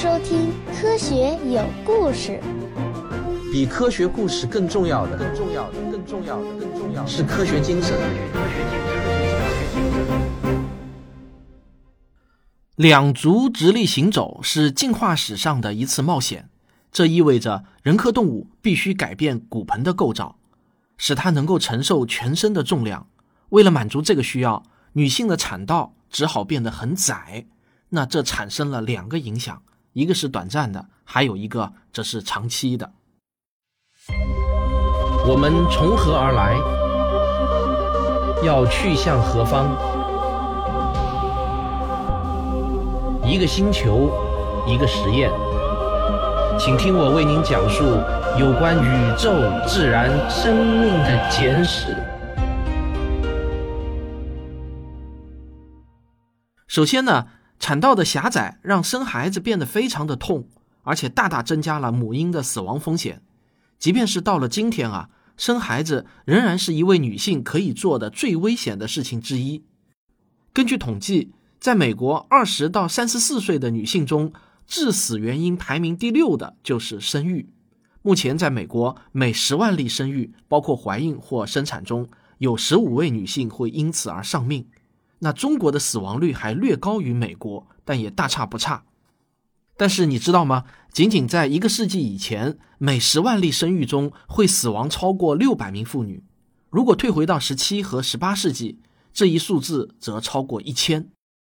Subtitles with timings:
[0.00, 0.48] 收听
[0.80, 2.40] 《科学有故事》。
[3.52, 7.98] 比科学故事更重要的，更重要的，更重要的，更重要的是科学精神。
[12.76, 16.48] 两足直立行走是进化史上的一次冒险，
[16.90, 20.36] 这意味着人科动物必须改变骨盆的构造，
[20.96, 23.06] 使它能够承受全身的重量。
[23.50, 24.62] 为了满足这个需要，
[24.94, 27.44] 女性的产道只好变得很窄。
[27.90, 29.60] 那这产生了两个影响，
[29.92, 32.92] 一个是短暂的，还有一个则是长期的。
[35.26, 36.56] 我们从何而来？
[38.46, 39.66] 要去向何方？
[43.28, 44.12] 一个星球，
[44.64, 45.28] 一个实验，
[46.56, 47.82] 请听我为您讲述
[48.38, 49.32] 有关宇宙、
[49.66, 51.96] 自然、生命的简史。
[56.68, 57.26] 首先呢。
[57.60, 60.48] 产道的狭窄让生孩子变得非常的痛，
[60.82, 63.22] 而且大大增加了母婴的死亡风险。
[63.78, 69.62] 即便是到了今天啊，生孩子仍然是一位女性可以做的最危险的事情之一。
[70.52, 74.32] 根据统计，在美国二十到三十四岁的女性中，
[74.66, 77.50] 致死原因排名第六的就是生育。
[78.02, 84.66] 目前，在美国每十万例生育，包括怀孕或生产中，有十五位女性会因此而丧命。
[85.20, 88.84] 那中国的死亡率还略高于美国，但也大差不差。
[89.76, 90.64] 但是你知道吗？
[90.92, 96.22] 仅仅在一个世纪以前，每十万例生育中会死亡超过六百名妇女。
[96.68, 98.80] 如果退回到十七和十八世纪，
[99.12, 101.08] 这一数字则超过一千。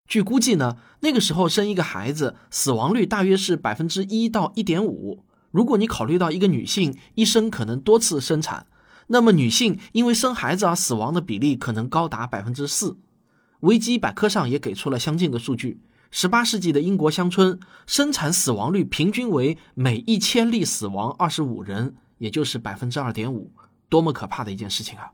[0.07, 5.23] 据估计呢，那个时候生一个孩子死亡率大约是百分之一到一点五。
[5.51, 8.67] 如果你考虑到一个女性一生可能多次生产，
[9.07, 12.97] 那么女性因为生孩子而死亡的比例可能高达百分之四。
[13.65, 15.81] 维基百科上也给出了相近的数据。
[16.11, 23.51] 十八世纪的英国乡村生产死亡率平均为每一千例死亡二十五人，也就是百分之二点五，
[23.89, 25.11] 多么可怕的一件事情啊！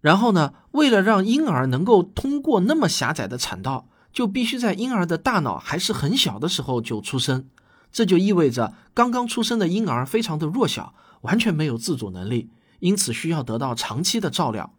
[0.00, 7.48] 然后呢，为了让婴儿能够通过那么狭窄的产道，就必须在婴儿的大脑还是很小的时候就出生，
[7.92, 12.50] 这就意味着刚刚出生的婴儿非常的弱小，完全没有自主能力，
[12.80, 14.74] 因此需要得到长期的照料。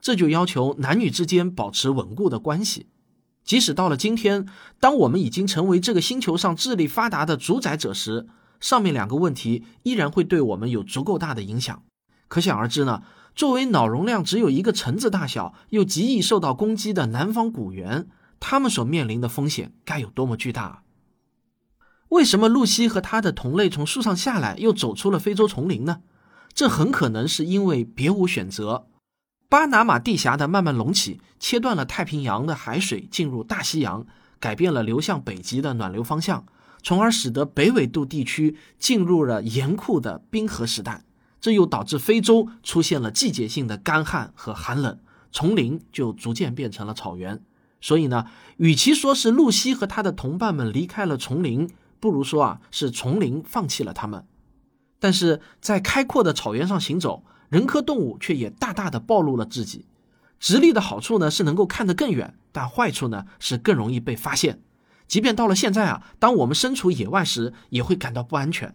[0.00, 2.86] 这就要求男女之间保持稳固的关系，
[3.44, 4.46] 即使到了今天，
[4.78, 8.28] 当我们已经成为这个星球上智力发达的主宰者时，
[8.60, 11.82] 上面两个问题依然会对我们有足够大的影响。
[12.28, 13.02] 可想而知呢，
[13.34, 18.08] 作为脑容量只有一个橙子大小又极易受到攻击的南方古猿，
[18.38, 20.82] 他们所面临的风险该有多么巨大？
[22.10, 26.02] 为什么露西和他的同类从树上下来又走出了非洲丛林呢？
[26.54, 28.86] 这很可能是因为别无选择。
[29.50, 34.06] 巴拿马地峡的慢慢隆起，切断了太平洋的海水进入大西洋，
[34.38, 36.44] 改变了流向北极的暖流方向，
[36.82, 41.02] 从而使得北纬度地区进入了严酷的冰河时代。
[41.40, 44.98] 这又导致非洲出现了季节性的干旱和寒冷，
[45.32, 47.40] 丛林就逐渐变成了草原。
[47.80, 48.26] 所以呢，
[48.58, 51.70] 与其说是露西和他的同伴们离开了丛林，
[52.00, 54.26] 不如说啊是丛林放弃了他们。
[54.98, 57.24] 但是在开阔的草原上行走。
[57.48, 59.86] 人科动物却也大大的暴露了自己。
[60.38, 64.60] 直立的好处呢是能够看得更远，但坏处呢是更容易被发现。
[65.06, 68.74] 即便到了现在啊，当我们身处野外时，也会感到不安全。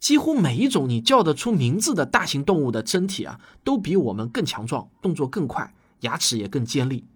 [0.00, 7.06] 几乎每一种你叫得出名字的大型动物的身体啊，都比我们更强壮，动作更快，牙齿也更尖利。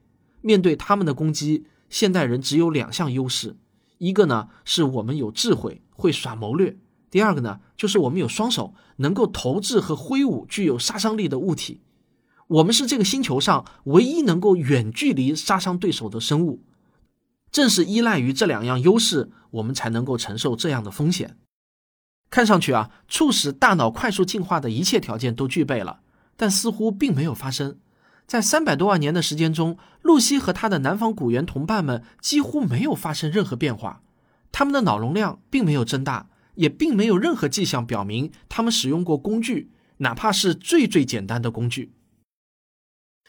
[0.40, 3.56] 面对他们的攻击，现代人只有两项优势：
[3.98, 6.76] 一个呢是我们有智慧，会耍谋略。
[7.16, 11.80] 第二个呢，就是我们有双手，能够投掷和挥舞具有杀伤力的物体。
[12.46, 16.62] 我们是这个星球上唯一能够远距离杀伤对手的生物。
[17.50, 21.38] 正是依赖于这两样优势，我们才能够承受这样的风险。
[22.28, 26.00] 看上去啊，促使大脑快速进化的一切条件都具备了，
[26.36, 27.78] 但似乎并没有发生。
[28.26, 34.02] 在三百多万年的时间中，露西和他的南方古猿同伴们几乎没有发生任何变化，
[34.52, 36.28] 他们的脑容量并没有增大。
[36.56, 41.94] 也并没有任何迹象表明他们使用过工具，哪怕是最最简单的工具。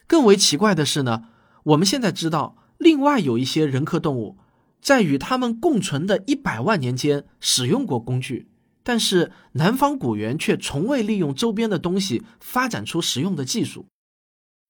[0.07, 1.25] 更为奇怪的是呢，
[1.63, 4.37] 我们现在知道，另外有一些人科动物
[4.81, 8.49] 在与它们共存的一百万年间使用过工具，
[8.83, 13.85] 但是南方古猿却从未利用周边的东西发展出实用的技术。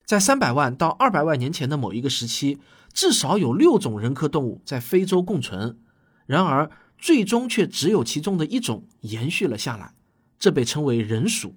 [0.06, 2.60] 在三百万到二百万年前的某一个时期，
[2.94, 5.80] 至少有六种人科动物在非洲共存，
[6.26, 6.72] 然而。
[6.98, 9.94] 最终却只有其中的一种延续了下来，
[10.40, 11.56] 这被称为人属。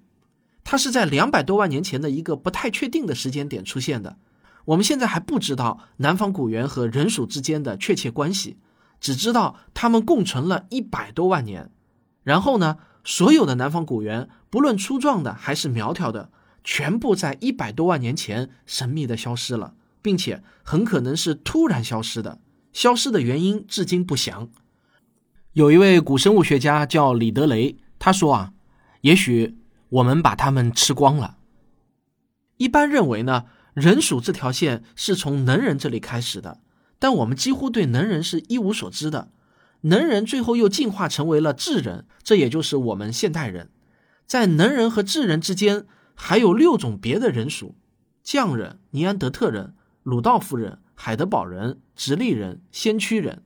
[0.63, 4.17] 它是在两百多万年前的一个不太确定的时间点出现的。
[4.65, 8.57] 我们现在还不知道南方古猿和人属之间的确切关系，
[8.99, 11.71] 只知道他们共存了一百多万年。
[12.23, 16.31] 然后呢，所有的南方古猿，不论粗壮的还是苗条的，
[16.63, 19.73] 全部在一百多万年前神秘的消失了，
[20.03, 22.39] 并且很可能是突然消失的。
[22.71, 24.49] 消失的原因至今不详。
[25.53, 28.53] 有一位古生物学家叫李德雷，他说啊，
[29.01, 29.57] 也许
[29.89, 31.39] 我们把它们吃光了。
[32.55, 36.61] 一般认为呢，人属这条线是从能人这里开始的，
[36.97, 39.33] 但我们几乎对能人是一无所知的。
[39.81, 43.71] 能人最后又进化成为了智人，这也就是我们现代人。
[44.25, 47.75] 在能人和智人之间，还有六种别的人属：
[48.23, 53.43] 匠人、尼安德特人、鲁道夫人、海德堡人、直立人、先驱人。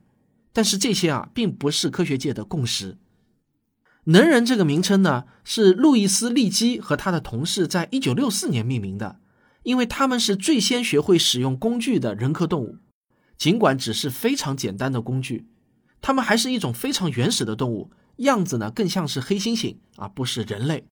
[0.56, 2.96] 但是这些啊，并不是科学界的共识。
[4.04, 9.20] 能人这个名称呢，是路易斯·利基和他的同事在一九六四年命名的，
[9.64, 12.78] 因为他们是最先学会使用工具的人科动物，
[13.36, 15.46] 尽管只是非常简单的工具。
[16.00, 20.86] 它们还是一种非常原始的动物，样子呢更像是黑猩猩而不是人类。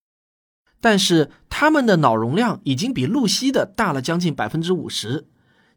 [0.82, 5.26] 但是它们的脑容量已经比露西的大了将近百分之五十，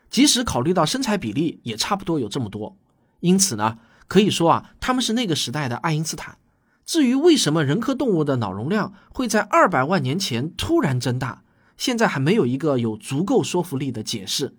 [0.09, 2.77] 即使考虑到身材比例，也差不多有这么多。
[3.19, 3.77] 因此呢，
[4.07, 6.37] 可以说啊，他们是那个时代的爱因斯坦。
[6.85, 11.43] 至于为什么人科动物的脑容量会在二百万年前突然增大，
[11.77, 14.55] 现在还没有一个有足够说服力的解释。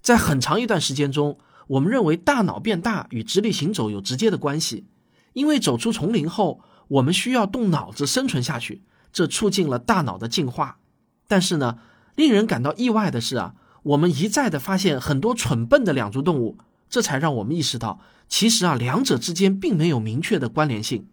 [0.00, 1.38] 在很长一段时间中。
[1.68, 4.86] 我们认为大脑变大与直立行走有直接的关系，
[5.34, 8.80] 因为走出丛林后，我们需要动脑子生存下去，
[9.12, 10.78] 这促进了大脑的进化。
[11.26, 11.76] 但是呢，
[12.16, 16.56] 令人感到意外的是啊，我们一再的发现很多蠢笨的两足动物，
[16.88, 21.08] 这才让我们意识到，其实啊，两者之间并没有明确的关联性。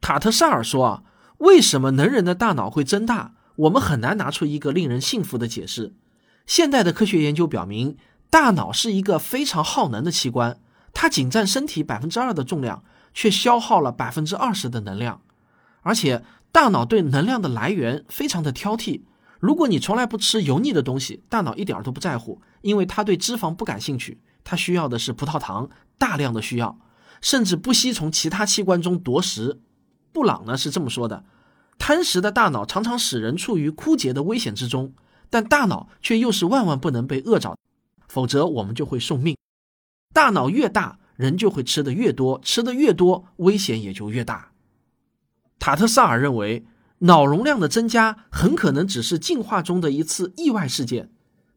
[0.00, 1.02] 塔特萨尔说啊，
[1.38, 3.34] 为什么能人的大脑会增大？
[3.56, 5.94] 我们很难拿出一个令人信服的解释。
[6.46, 7.96] 现代的科学研究表明。
[8.32, 10.60] 大脑是一个非常耗能的器官，
[10.94, 15.20] 它仅占身体百分之二的重量，却消耗了百分之二十的能量。
[15.82, 19.02] 而且，大脑对能量的来源非常的挑剔。
[19.40, 24.20] 如果你从来不吃油腻的东西，大脑一点都不在乎，因为它对脂肪不感兴趣。
[24.44, 26.78] 它需要的是葡萄糖，大量的需要，
[27.20, 29.60] 甚至不惜从其他器官中夺食。
[30.12, 31.24] 布朗呢是这么说的：
[31.78, 34.92] 贪食的大脑常常使人处于枯竭的危险之中，
[35.28, 37.56] 但大脑却又是万万不能被饿着。
[38.08, 39.36] 否则我们就会送命。
[40.12, 44.50] 大脑越大，人就会吃的越多，吃的越多，危险也就越大。
[45.60, 46.66] 塔特萨尔认为，
[46.98, 51.12] 脑容量的增加很可能只是进化中的一次意外事件。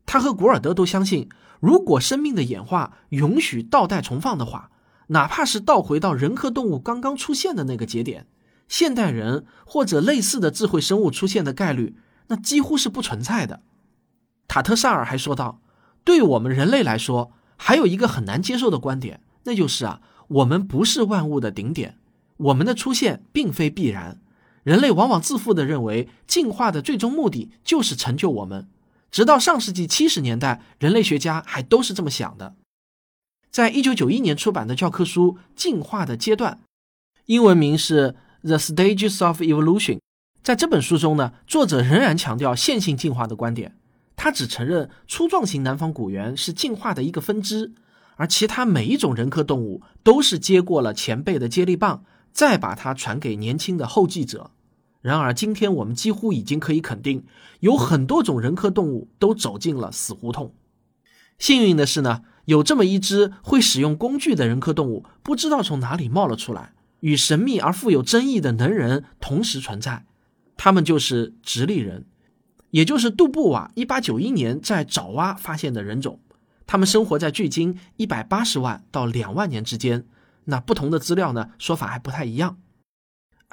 [0.05, 1.27] 他和古尔德都相信，
[1.63, 4.69] 如果生命的演化允许倒带重放的话，
[5.07, 8.27] 哪怕是倒回到人科动物刚刚出现的那个节点，
[8.67, 11.95] 现代人或者类似的智慧生物出现的概率，
[12.27, 13.61] 那几乎是不存在的。
[14.49, 15.61] 塔特萨尔还说道。
[16.03, 21.97] 对我们人类来说，还有一个很难接受的观点，那就是啊，我们不是万物的顶点，
[22.35, 24.19] 我们的出现并非必然。
[24.63, 28.67] 人类往往自负地认为，进化的最终目的就是成就我们。
[29.13, 32.55] 直到上世纪七十年代，人类学家还都是这么想的。
[33.51, 36.53] 在一九九一年出版的教科书《进化的阶段》，
[37.27, 38.15] 英文名是
[38.47, 39.97] 《The Stages of Evolution》。
[40.41, 43.77] 在这本书中呢，作者仍然强调线性进化的观点。
[44.15, 47.71] 他只承认粗壮型南方古猿是进化的一个分支，
[48.15, 54.49] 而其他每一种人科动物都是接过了前辈的接力棒，再把它传给年轻的后继者。
[55.03, 57.25] 然而，今天我们几乎已经可以肯定，
[57.59, 60.55] 有很多种人科动物都走进了死胡同。
[61.37, 70.05] 幸运的是呢，有这么一只会使用工具的人科动物，不知道从哪里冒了出来，与神秘而富有争议的能人同时存在，
[70.55, 72.05] 他们就是直立人。
[72.69, 76.21] 也就是杜布瓦一八九一年在爪哇发现的人种，
[76.65, 80.05] 他们生活在距今一百八十万到两万年之间。
[80.45, 82.57] 那不同的资料呢，说法还不太一样。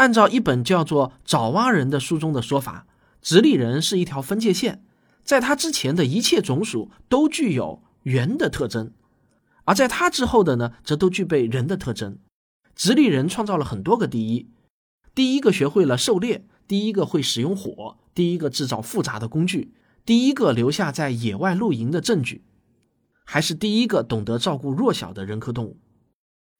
[0.01, 2.87] 按照一本叫做《爪哇人》的书中的说法，
[3.21, 4.83] 直立人是一条分界线，
[5.23, 8.93] 在他之前的一切种属都具有猿的特征，
[9.67, 12.17] 而在他之后的呢，则都具备人的特征。
[12.75, 14.49] 直立人创造了很多个第一，
[15.15, 16.47] 第一个学会了狩猎。
[16.67, 19.75] 第一个会使用火，第一个制造复杂的工具，
[20.07, 22.45] 第一个留下在野外露营的证据，
[23.25, 25.77] 还是第一个懂得照顾弱小的人科动物。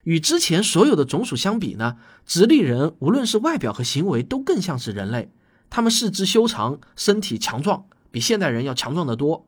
[0.03, 5.31] 与之前所有的种属相比呢，直立人无论是外表和行为都更像是人类。
[5.69, 9.47] 他们四肢修长，身体强壮，比现代人要强壮得多。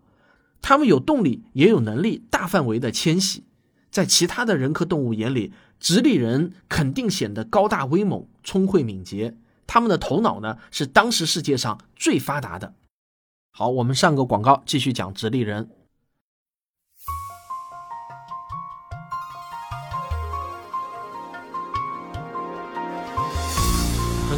[0.62, 3.43] 他们有动力，也有能力大范围的迁徙。
[3.91, 9.36] 在其他的人科动物眼里，直立人肯定显得高大威猛、聪慧敏捷。
[9.67, 12.74] 他们的头脑呢，是当时世界上最发达的。
[13.51, 15.69] 好，我们上个广告，继续讲直立人。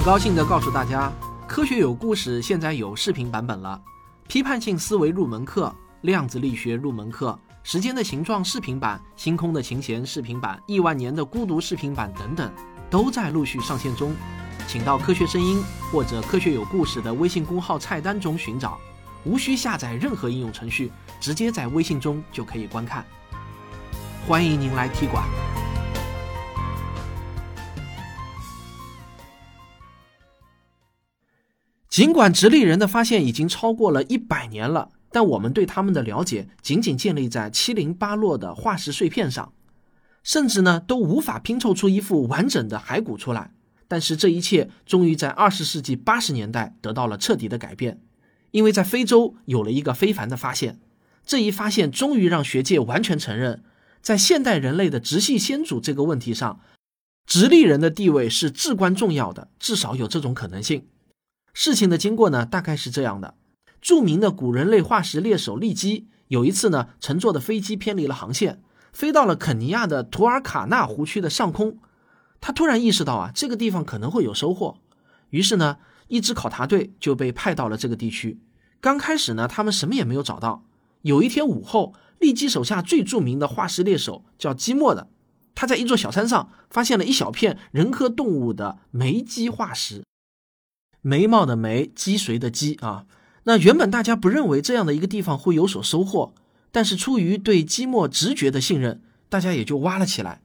[0.05, 1.11] 高兴地告诉大家，
[1.47, 3.81] 科学有故事现在有视频版本了，
[4.27, 12.51] 批判性思维入门课、量子力学入门课、时间的形状视频版、星空的琴弦视频版、亿万年的孤独视频版等等，
[12.87, 14.15] 都在陆续上线中。
[14.67, 15.59] 请到科学声音
[15.91, 18.77] 或者科学有故事的微信公号菜单中寻找，
[19.23, 23.03] 无需下载任何应用程序，直接在微信中就可以观看。
[24.27, 25.23] 欢迎您来踢馆。
[31.95, 39.53] 尽管直立人的发现已经超过了一百年了，但我们对他们的了解仅仅建立在七零八落的化石碎片上，
[40.21, 43.53] 甚至呢都无法拼凑出一副完整的骸骨出来。
[43.87, 48.01] 但是这一切终于在二十世纪八十年代得到了彻底的改变，
[48.51, 50.81] 因为在非洲有了一个非凡的发现。
[51.25, 53.63] 这一发现终于让学界完全承认，
[54.01, 56.59] 在现代人类的直系先祖这个问题上，
[57.25, 60.87] 直立人的地位是至关重要的，至少有这种可能性。
[61.57, 63.33] 事情的经过呢，大概是这样的：
[63.81, 71.77] 著名的古人类化石猎手利基有一次呢，乘坐的飞机偏离了航线，飞到了肯尼亚的图尔卡纳湖区的上空。
[72.41, 74.79] 他突然意识到啊，这个地方可能会有收获，
[75.29, 75.77] 于是呢，
[76.09, 78.37] 一支考察队就被派到了这个地区。
[78.81, 80.65] 刚开始呢，他们什么也没有找到。
[81.03, 85.07] 有一天午后，利基手下最著名的化石猎手叫基莫的，
[85.55, 90.03] 他在一座小山上发现了一小片人科动物的眉基化石，
[91.05, 93.05] 眉毛的眉，脊髓的脊啊。
[93.43, 96.33] 那原本大家不认为这样的一个地方会有所收获，
[96.71, 100.41] 但是出于对基莫直觉的信任，大家也就挖了起来。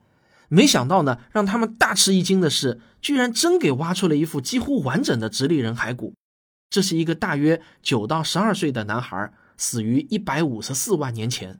[0.50, 6.12] 没想到呢，让他们大吃一惊的是，居然真给挖出了一副几乎完整的直立人骸骨。
[6.68, 11.58] 这是一个大约九到十二岁的男孩，死于一百五十四万年前。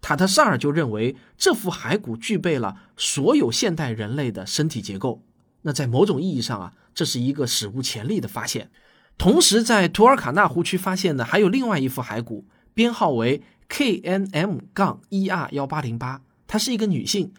[0.00, 5.22] 塔特萨尔就认为这副骸骨具备了所有现代人类的身体结构。
[5.62, 8.70] 那在某种意义上啊，这是一个史无前例的发现。
[9.18, 17.32] 同时，在图尔卡纳湖区发现的还有另外一副骸骨，编号为 KNM 杠 ER 幺八零八，她是一个女性。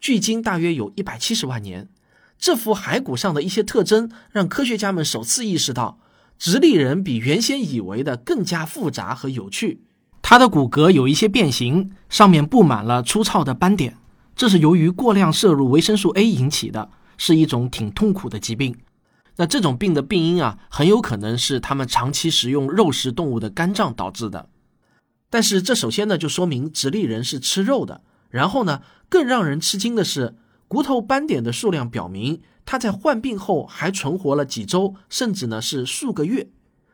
[0.00, 1.88] 距今大约有一百七十万年，
[2.38, 5.98] 这副骸骨上的一些特征让科学家们首次意识到，
[6.38, 9.82] 直立人比原先以为的更加复杂和有趣。
[10.22, 13.96] 它的骨骼有一些变形，上面布满了粗糙的斑点，
[14.36, 18.74] 这是由于过量摄入维生素 A 引起的，是一种挺痛苦的疾病。
[19.36, 24.48] 那这种病的病因啊，很有可能是他们长期食用肉食动物的肝脏导致的。
[25.28, 28.00] 但是这首先呢，就说明直立人是吃肉的。
[28.30, 36.50] 然后呢，更让人吃惊的是，骨头斑点的数量表明，他在患病后还存活了几周，甚至呢是数个月。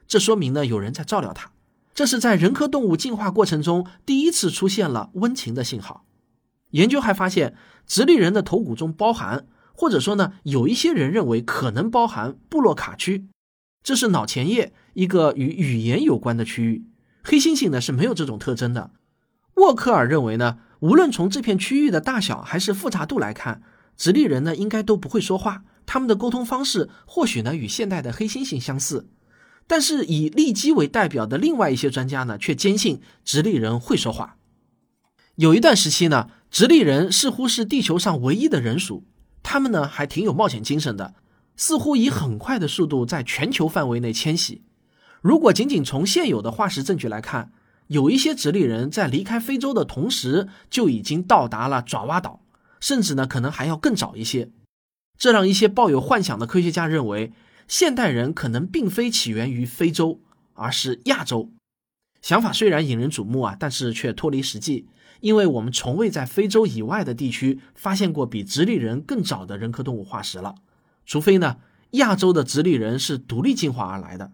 [0.07, 1.51] 这说明呢有人在照料他。
[1.95, 6.05] 这是在人科动物进化过程中第一次出现了温情的信号。
[6.71, 13.27] 研究还发现，直立人的头骨中包含，或者说呢，有一些人认为可能包含布洛卡区，
[13.83, 16.87] 这是脑前叶一个与语言有关的区域。
[17.23, 18.93] 黑猩猩呢是没有这种特征的。
[19.57, 20.61] 沃克尔认为呢。
[20.81, 23.63] 无论从这片区域的大小还是复杂度来看，
[23.97, 25.65] 直立人呢应该都不会说话。
[25.87, 29.09] 他们的沟通方式或许呢与现代的黑猩猩相似，
[29.67, 34.37] 但是以利基为代表的另外一些专家呢却坚信直立人会说话。
[35.37, 39.07] 有一段时期呢，直立人似乎是地球上唯一的人属，
[39.45, 41.15] 他们呢还挺有冒险精神的，
[41.55, 44.63] 似乎以很快的速度在全球范围内迁徙。
[45.21, 47.53] 如果仅仅从现有的化石证据来看，
[47.87, 52.41] 有一些直立人在离开非洲的同时就已经到达了爪哇岛，
[52.81, 54.51] 甚至呢可能还要更早一些。
[55.17, 57.33] 这让一些抱有幻想的科学家认为，
[57.69, 60.21] 现代人可能并非起源于非洲，
[60.55, 61.53] 而是亚洲。
[62.21, 64.87] 想法虽然引人瞩目啊，但是却脱离实际，
[65.21, 70.55] 因为我们从未在非洲以外的地区发现过比直立人更早的人科动物化石了，
[71.07, 71.57] 除非呢
[71.91, 74.33] 亚洲的直立人是独立进化而来的。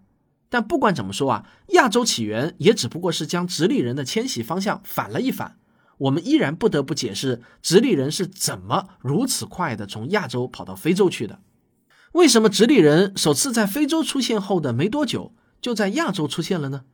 [0.48, 5.56] 但不管怎么说啊，亚洲起源也只不过是将直立人的迁徙方向反了一反。
[5.98, 11.40] 我们依然不得不解释直立人是怎么如此快的从亚洲跑到非洲去的。
[12.12, 16.84] 为什么直立人首次在非洲出现后的没多久就在亚洲出现了呢？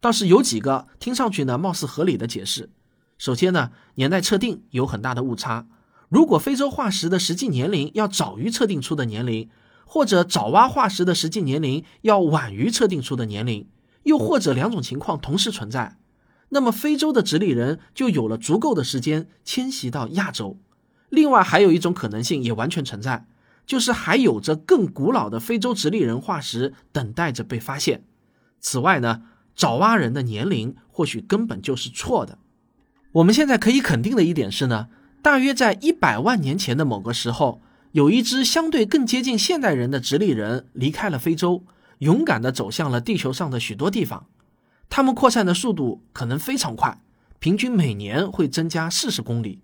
[0.00, 2.68] 倒是有几个听上去呢貌似合理的解释。
[3.22, 5.68] 首先呢，年代测定有很大的误差。
[6.08, 9.48] 如果非洲化石的实际年龄要早于测定出的年龄。
[9.84, 13.68] 或者爪哇化石的实际年龄要晚于测定出的年龄，
[14.04, 15.98] 又或者两种情况同时存在，
[16.48, 20.58] 那么非洲的直立人就有了足够的时间迁徙到亚洲。
[21.10, 23.26] 另外还有一种可能性也完全存在，
[23.66, 28.04] 就是还有着更古老的非洲直立人化石等待着被发现。
[28.58, 29.22] 此外呢，
[29.54, 32.38] 爪哇人的年龄或许根本就是错的。
[33.12, 34.88] 我们现在可以肯定的一点是呢，
[35.20, 37.62] 大约在一百万年前的某个时候。
[37.92, 41.62] 有一支相对更接近现代人的直立人离开了非洲，
[41.98, 44.28] 勇敢地走向了地球上的许多地方。
[44.88, 47.02] 他们扩散的速度可能非常快，
[47.38, 49.60] 平均每年会增加四十公里。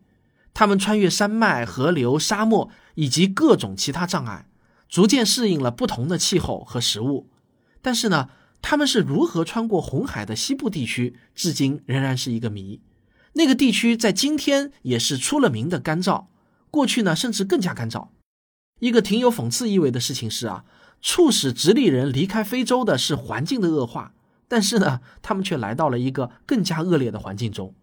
[0.53, 4.45] 他们穿越山脉、河流、沙漠以及各种其他障碍，
[4.91, 7.31] 逐渐适应了不同的气候和食物。
[7.81, 8.29] 但是呢，
[8.61, 12.83] 他们是如何穿过红海的西部地区，至今仍然是一个谜。
[13.35, 16.27] 那个地区在今天也是出了名的干燥，
[16.71, 18.09] 过去呢甚至更加干燥。
[18.81, 20.65] 一个挺有讽刺意味的事情是啊，
[21.01, 24.13] 促使直立人离开非洲的是环境的恶化，
[24.47, 27.75] 但是呢，他们却来到了一个更加恶劣的环境中。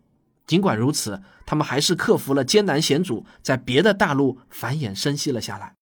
[0.48, 5.74] 尽管如此，他们还是克服了艰难险阻，在别的大陆繁衍生息了下来。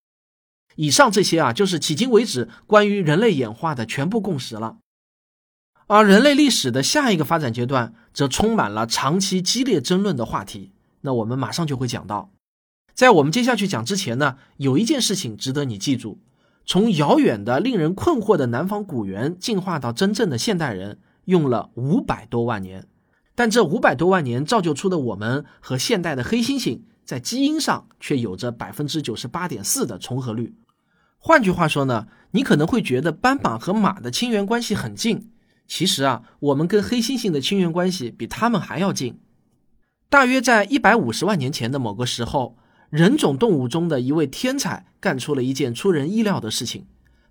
[0.75, 4.77] 以上这些啊，就是迄今为止关于人类演化的全部共识了。
[5.88, 10.72] 而人类历史的下一个发展阶段，则充满了长期激烈争论的话题。
[11.02, 12.32] 那我们马上就会讲到。
[12.94, 16.20] 在我们接下去讲之前呢，有一件事情值得你记住：
[16.66, 22.88] 从遥远的、令人困惑的南方古猿进化到真正的现代人，用了五百多万年。
[23.36, 30.56] 但这五百多万年造就出的我们和现代的黑猩猩，在基因上却有着百分之九十八点四的重合率。
[31.18, 35.32] 换句话说呢，你可能会觉得斑马和马的亲缘关系很近，
[35.67, 39.20] 其实啊，我们跟黑猩猩的亲缘关系比他们还要近。
[40.10, 42.58] 大约在一百五十万年前的某个时候。
[42.89, 46.86] 人种动物中的一位天才干出了一件出人意料的事情，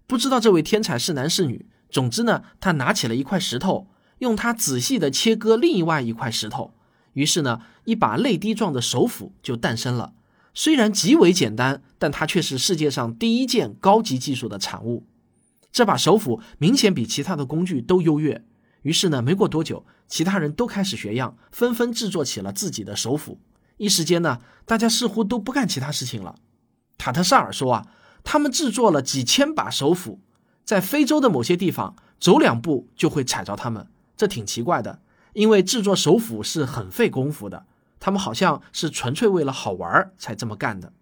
[0.09, 1.67] 不知道这位天才是男是女。
[1.89, 3.87] 总之呢，他拿起了一块石头，
[4.19, 6.75] 用它仔细地切割另外一块石头，
[7.13, 10.15] 于是呢，一把泪滴状的手斧就诞生了。
[10.53, 15.07] 虽然极为简单，但它却是世界上第一件高级技术的产物。
[15.73, 18.45] 这把手斧明显比其他的工具都优越。
[18.83, 23.41] 于是呢，没过多久，其他人都开始学样，纷纷制作起了自己的手斧。
[23.79, 26.35] 一时间呢，大家似乎都不干其他事情了。
[26.99, 27.89] 塔特萨尔说啊，
[28.23, 30.21] 他们制作了几千把手斧，
[30.65, 35.01] 在非洲的某些地方走两步就会踩着他们，这挺奇怪的，
[35.33, 37.67] 因为制作手斧是很费功夫的。
[37.99, 40.93] 他们好像是纯粹为了好玩才这么干的。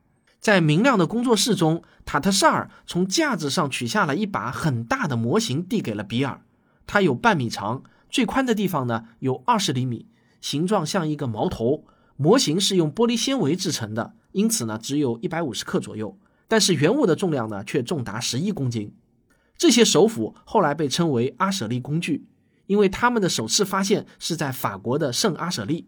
[0.41, 6.41] 在明亮的工作室中，塔特萨尔从架子上取下了一把很大的模型，递给了比尔。
[6.87, 10.07] 它有半米长，最宽的地方呢有二十厘米，
[10.41, 11.85] 形状像一个矛头。
[12.17, 18.95] 模型是用玻璃纤维制成的，因此呢只有一百五十克左右，但是原物的重量呢却重达十一公斤。
[19.57, 22.27] 这些手斧后来被称为阿舍利工具，
[22.67, 25.87] 因为他们的首次发现是在法国的圣阿舍利。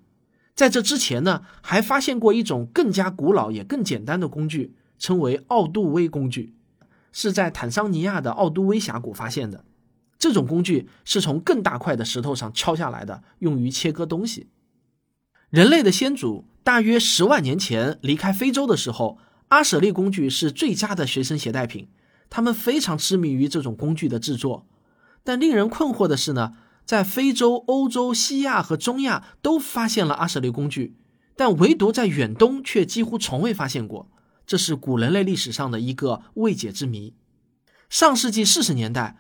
[0.55, 6.55] 在这之前呢，还发现过一种更加古老也更简单的工具，称为奥杜威工具，
[7.11, 9.65] 是在坦桑尼亚的奥杜威峡谷发现的。
[10.19, 14.49] 这种工具是从更大块的石头上敲下来的，用于切割东西。
[15.51, 21.89] 人类的先祖大约十万年前离开非洲的时候，阿舍利工具是最佳的随身携带品。
[22.31, 24.67] 他们非常痴迷于这种工具的制作。
[25.25, 26.53] 但令人困惑的是呢，
[26.93, 30.95] 在非洲、欧洲、西亚和中亚都发现了阿舍利工具，
[31.35, 34.11] 但唯独在远东却几乎从未发现过。
[34.45, 37.15] 这是古人类历史上的一个未解之谜。
[37.89, 39.17] 上世纪四十年代，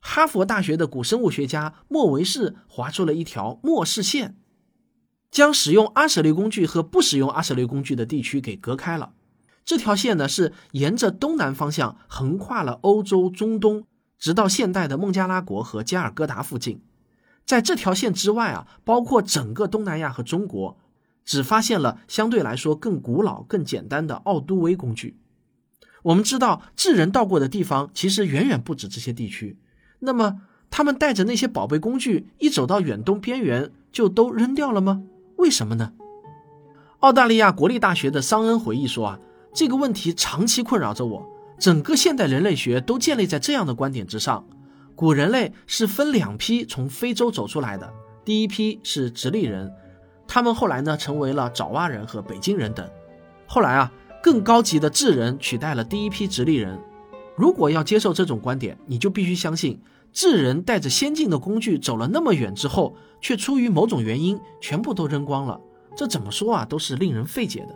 [0.00, 4.36] 哈佛大学的古生物学家莫维士划出了一条莫氏线。
[5.30, 9.14] 将使用阿舍利工具和不使用阿舍利工具的地区给隔开了。
[9.64, 13.86] 这条线呢是沿着东南方向横跨了欧洲、中东，
[14.18, 16.82] 直到现代的孟加拉国和加尔各答附近。
[17.44, 20.78] 在这条线之外啊，包括整个东南亚和中国，
[21.24, 25.18] 只发现了相对来说更古老、更简单的奥都威工具。
[26.04, 29.58] 我们知道智人到过的地方其实远远不止这些地区。
[30.00, 35.02] 那么他们带着那些宝贝工具一走到远东边缘，就都扔掉了吗？
[35.36, 35.92] 为什么呢？
[37.00, 39.20] 澳大利亚国立大学的桑恩回忆说：“啊，
[39.54, 41.28] 这个问题长期困扰着我。
[41.58, 44.46] 整个现代人类学都建立在这样的观点之上：
[44.96, 47.92] 古人类是分两批从非洲走出来的，
[48.24, 49.72] 第一批是直立人，
[50.26, 52.88] 他们后来呢成为了爪哇人和北京人等。
[53.46, 56.78] 后来啊，更高级的智人取代了第一批直立人。
[57.36, 59.80] 如果要接受这种观点，你就必须相信。”
[60.14, 65.60] 智人带着先进的工具走了那么远之后，却出于某种原因全部都扔光了。
[65.96, 67.74] 这怎么说啊，都是令人费解的。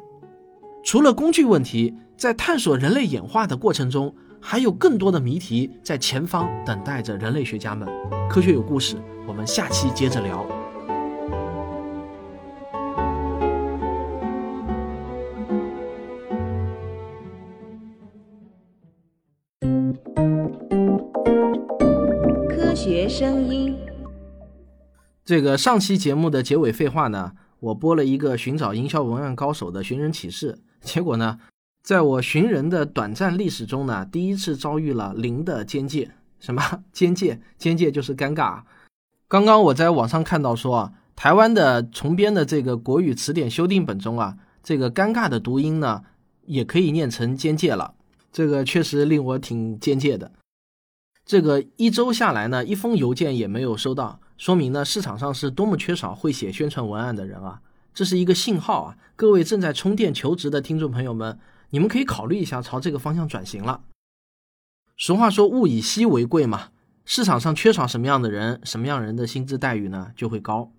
[0.85, 7.89] 除了工具问题，在探索人类演化的过程中，还有更多的谜题在前方等待着人类学家们。
[8.31, 8.97] 科学有故事，
[9.27, 10.47] 我们下期接着聊。
[22.49, 23.77] 科学声音，
[25.25, 31.39] 这个上期节目的结尾废话呢，我播了一个寻找营销文案高手的寻人启事，结果呢，
[31.89, 36.11] 在我寻人的短暂历史中呢，第一次遭遇了零的边界。
[36.39, 37.41] 什么边界？
[37.59, 38.61] 边界就是尴尬。
[39.27, 46.03] 刚刚我在网上看到说啊，台湾的重编的这个国语词典修订本中啊，这个尴尬的读音呢，
[46.45, 47.95] 也可以念成边界了。
[48.31, 50.33] 这个确实令我挺边界的。
[51.25, 57.63] 这个一周下来呢，一封邮件也没有收到，说明呢市场上是多么缺少会写宣传文案的人啊！
[57.95, 58.99] 这是一个信号啊！
[59.17, 61.39] 各位正在充电求职的听众朋友们，
[61.71, 63.83] 你们可以考虑一下朝这个方向转型了。
[64.97, 66.69] 俗话说物以稀为贵嘛，
[67.05, 70.73] 市场上缺少什么样的人，什么样人的薪资待遇呢就会高。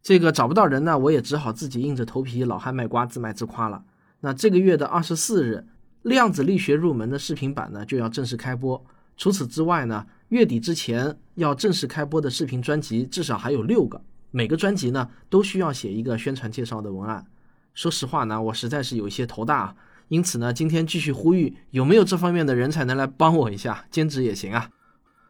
[0.00, 3.84] 这个找不到人呢，我也只好自己硬着头皮老汉卖瓜自卖自夸了。
[4.20, 5.66] 那这个月的二十四日，
[6.02, 8.82] 量子力学入门的视频版呢就要正式开播。
[9.16, 17.26] 除此之外呢，月底之前要正式开播的视频专辑至少还有六个，每个专辑呢都需要写一个宣传介绍的文案。
[17.74, 19.76] 说实话呢，我实在是有一些头大，
[20.08, 24.70] 因此呢，今天继续呼吁有没有这方面的人才能来帮我一下，兼职也行啊。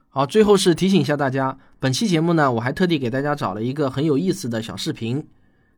[0.08, 5.26] 好，最后是提醒一下大家，本期节目呢，我还特地给大家找了一个很有意思的小视频。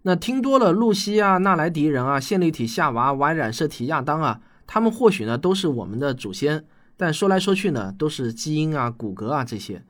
[0.03, 6.65] 那听多了露西啊、纳莱迪人啊、线粒体夏娃、Y 染色体亚当啊，他们或许呢都是我们的祖先。
[6.97, 9.83] 但说来说去呢，都是基因啊、骨骼啊这些。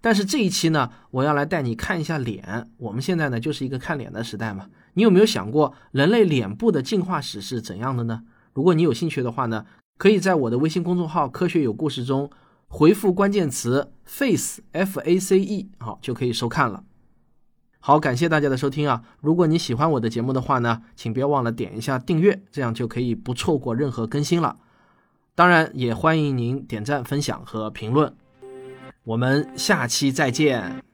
[0.00, 2.68] 但是这一期呢，我要来带你看一下脸。
[2.78, 4.66] 我们现在呢，就是一个看脸的时代嘛。
[4.94, 8.22] 你有没有想过，人类脸部的进化史是怎样的呢？
[8.52, 9.66] 如果你有兴趣的话呢，
[9.98, 12.30] 可以在我的微信公众号“科学有故事”中
[12.68, 16.84] 回复关键词 “face f a c e”，好就可以收看了。
[17.80, 19.02] 好，感谢大家的收听啊！
[19.20, 24.56] 如果你喜欢我的节目的话呢，请别忘了点一下订阅，这样就可以不错过任何更新了。
[25.34, 28.14] 当然，也欢迎您点赞、分享和评论。
[29.02, 30.91] 我们下期再见。